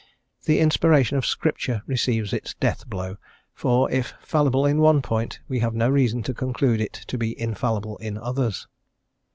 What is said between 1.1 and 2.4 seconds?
of Scripture receives